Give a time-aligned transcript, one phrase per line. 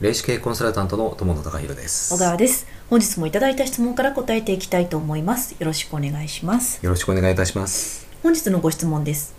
[0.00, 2.14] 霊視系コンサルタントの友野隆弘です。
[2.14, 2.66] 小川です。
[2.90, 5.52] 本日もいただいた質問から答えていきたいと思います。
[5.52, 6.84] よろしくお願いします。
[6.84, 8.06] よろしくお願いいたします。
[8.22, 9.34] 本日のご質問です。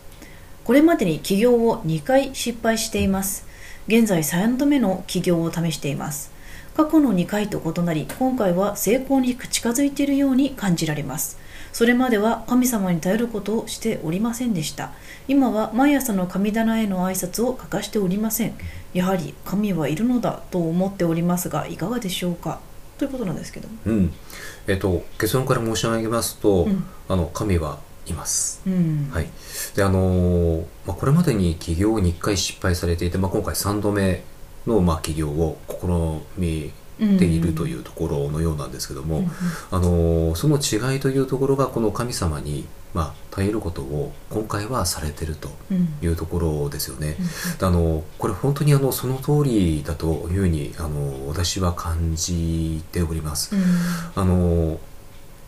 [0.64, 3.46] これまでに起業を2回失敗しています。
[3.88, 6.32] 現在3度目の起業を試しています
[6.76, 11.38] 過去の2回と異なり今回は成功に近づいているように感じられます。
[11.72, 14.92] それまでは神様に頼ることをしておりませんでした。
[15.28, 18.54] 今は毎朝の神棚への挨拶を欠かしておりません。
[18.94, 22.62] やはり神はいるのだと思っておりますがいかがでしょうか？
[22.98, 23.68] ということなんですけど。
[23.86, 24.14] うん。
[24.68, 26.86] えっと結論から申し上げますと、うん。
[27.10, 28.62] あの神はいます。
[28.66, 29.10] うん。
[29.12, 29.28] はい。
[29.76, 34.24] であのーまあ、これまでに起業に1回失敗されていて、まあ、今回3度目
[34.68, 39.32] の、まあ、起業を試みているというところのようなんですけども、うんうん。
[39.72, 45.94] あのーその違いというところがこの神様に、まあ、頼ることを今回はされてるとうん。
[46.02, 47.18] いうところですよね。
[47.62, 53.56] あのこれ本当にあのその通りだというふうにあの私は感じております。
[53.56, 53.64] うん。
[54.16, 54.80] あの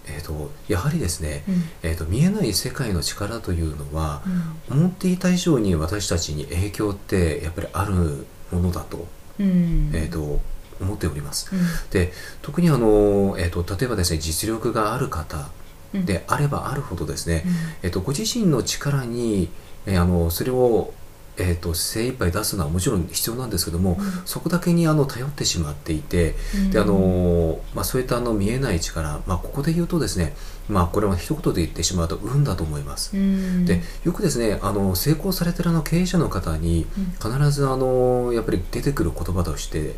[0.09, 1.63] えー、とやはりですね、うん。
[1.83, 4.21] えー、と見えない世界の力というのは
[4.69, 4.79] うん。
[4.79, 9.07] 思っていた以上に私たちに影響ってやっぱりあるものだと,、
[9.39, 9.91] うん。
[9.93, 10.39] えー、と
[10.79, 11.49] 思っております。
[11.53, 11.59] うん。
[11.91, 15.49] で特にあの、えー、と例えばですね実力がある方
[15.93, 16.05] うん。
[16.05, 17.51] であればあるほどですね、うん。
[17.83, 19.49] えっと、ご自身の力に、
[19.85, 20.93] えーあのそれを、
[21.37, 24.21] えっと、精一杯出すのはもちろん必要なんですけども、うん。
[24.25, 26.35] そこだけにあの頼ってしまっていて、
[26.71, 30.35] であのまあ、そういったあの見えない力、まあ、ここで言うとですね、
[30.67, 33.15] まあ、これは一言で言ってしまうと運だと思います。
[33.15, 33.65] うん。
[33.65, 37.31] でよくですねあの成功されてるあの経営者の方にうん。
[37.31, 39.95] 必ずあのやっぱり出てくる言葉として、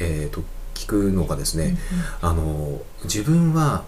[0.00, 0.42] えー、と
[0.74, 1.76] 聞くのがですね、
[2.20, 3.84] あの自分は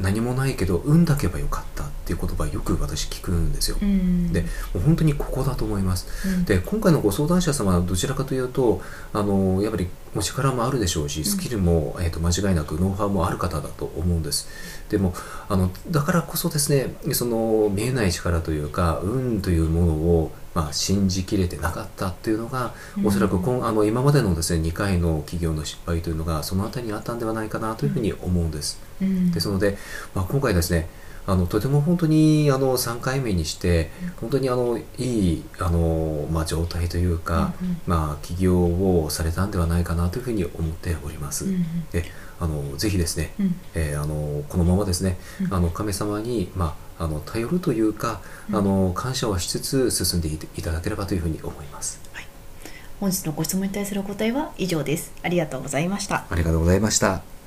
[0.00, 3.78] 何もないけど運だけばよかったっていう言葉よく私聞くんですよ。
[3.80, 6.06] うんでもう本当にここだと思います。
[6.26, 14.48] うんで今回のご相談者様はどちらかというとあのやっぱりお力もあるでしょうしスキルも、えー、と間違いなくノウハウもある方だと思うんです。
[14.88, 15.14] でも
[15.48, 22.72] あのだからこそですねその見えない力というか運というものを、まあ、信じきれてなかったっていうのが、
[23.04, 28.80] おそらく今あの今までのですね2回の企業の失敗というのがそのあたりにあったんではないかなというふうに思うんです。
[29.02, 29.76] うんですので、
[30.14, 30.88] まあ、今回ですね
[31.26, 37.80] あのとても本当にあの3回目にして本当にあのいいあの、まあ、状態というか、うんうん。
[37.86, 41.46] まあ、起業をされたんではないかなというふうに思っております。
[41.46, 42.04] うんで
[42.38, 43.54] あのぜひですね、うん。
[43.74, 45.54] えーあのこのままですね、うん。
[45.54, 48.20] あの神様に、まあ、あの頼るというか、
[48.50, 48.56] うん。
[48.56, 52.06] あの感謝をしつつ進んでいいただければというふうに思います。
[53.00, 55.12] 本日のご質問に対するお答えは以上です。
[55.22, 56.24] ありがとうございました。
[56.30, 57.35] ありがとうございました。